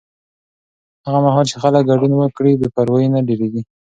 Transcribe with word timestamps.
هغه 1.05 1.19
مهال 1.25 1.45
چې 1.51 1.55
خلک 1.63 1.81
ګډون 1.91 2.11
وکړي، 2.15 2.51
بې 2.59 2.67
پروایي 2.75 3.07
نه 3.15 3.19
ډېریږي. 3.27 3.61